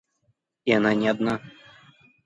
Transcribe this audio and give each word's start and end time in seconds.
И 0.65 0.71
она 0.71 0.95
не 0.95 1.07
одна. 1.09 1.39